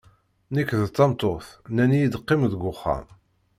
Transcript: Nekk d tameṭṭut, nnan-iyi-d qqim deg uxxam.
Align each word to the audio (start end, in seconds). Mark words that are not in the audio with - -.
Nekk 0.55 0.69
d 0.81 0.83
tameṭṭut, 0.95 1.47
nnan-iyi-d 1.71 2.19
qqim 2.21 2.41
deg 2.51 2.61
uxxam. 2.71 3.05